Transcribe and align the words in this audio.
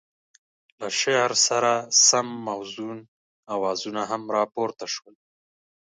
له 0.79 0.87
شعر 0.99 1.31
سره 1.47 1.71
سم 2.07 2.27
موزون 2.45 2.97
اوازونه 3.55 4.01
هم 4.11 4.23
را 4.35 4.43
پورته 4.53 4.85
شول. 4.93 5.15